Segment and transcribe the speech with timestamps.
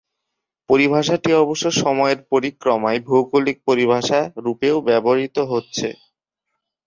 [0.69, 5.87] পরিভাষাটি অবশ্য সময়ের পরিক্রমায় ভৌগোলিক পরিভাষা রূপেও ব্যবহৃত হচ্ছে।